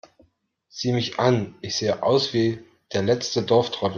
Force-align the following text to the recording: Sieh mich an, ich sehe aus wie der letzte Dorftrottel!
Sieh 0.67 0.93
mich 0.93 1.19
an, 1.19 1.53
ich 1.61 1.75
sehe 1.75 2.01
aus 2.01 2.33
wie 2.33 2.57
der 2.91 3.03
letzte 3.03 3.43
Dorftrottel! 3.43 3.89